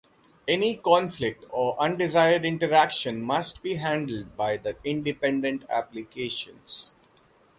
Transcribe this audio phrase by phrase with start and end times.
[0.47, 6.95] Any conflict or undesired interaction must be handled by the independent applications.